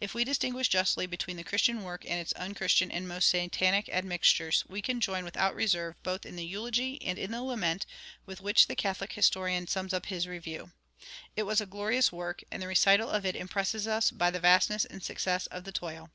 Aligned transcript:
If 0.00 0.14
we 0.14 0.22
distinguish 0.22 0.68
justly 0.68 1.08
between 1.08 1.36
the 1.36 1.42
Christian 1.42 1.82
work 1.82 2.04
and 2.04 2.20
its 2.20 2.32
unchristian 2.34 2.88
and 2.92 3.02
almost 3.06 3.28
satanic 3.28 3.88
admixtures, 3.88 4.62
we 4.68 4.80
can 4.80 5.00
join 5.00 5.24
without 5.24 5.56
reserve 5.56 6.00
both 6.04 6.24
in 6.24 6.36
the 6.36 6.44
eulogy 6.46 7.02
and 7.02 7.18
in 7.18 7.32
the 7.32 7.42
lament 7.42 7.84
with 8.26 8.40
which 8.40 8.68
the 8.68 8.76
Catholic 8.76 9.14
historian 9.14 9.66
sums 9.66 9.92
up 9.92 10.06
his 10.06 10.28
review: 10.28 10.70
"It 11.34 11.42
was 11.42 11.60
a 11.60 11.66
glorious 11.66 12.12
work, 12.12 12.44
and 12.48 12.62
the 12.62 12.68
recital 12.68 13.10
of 13.10 13.26
it 13.26 13.34
impresses 13.34 13.88
us 13.88 14.12
by 14.12 14.30
the 14.30 14.38
vastness 14.38 14.84
and 14.84 15.02
success 15.02 15.48
of 15.48 15.64
the 15.64 15.72
toil. 15.72 16.10